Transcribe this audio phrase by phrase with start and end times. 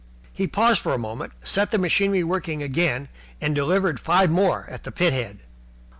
[0.33, 3.07] He paused for a moment, set the machinery working again,
[3.39, 5.41] and delivered five more at the pithead.